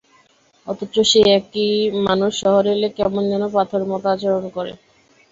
[0.67, 1.69] অথচ সেই একই
[2.07, 4.71] মানুষ শহরে এলে কেমন যেন পাথরের মতো আচরণ করে।